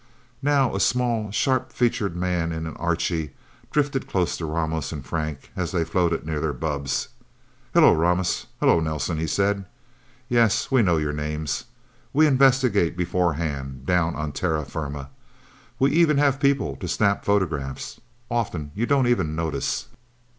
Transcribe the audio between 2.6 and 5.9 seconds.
an Archie, drifted close to Ramos and Frank, as they